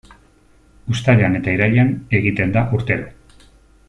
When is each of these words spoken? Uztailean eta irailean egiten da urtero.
Uztailean 0.93 1.39
eta 1.41 1.53
irailean 1.57 1.91
egiten 2.21 2.55
da 2.57 2.65
urtero. 2.79 3.07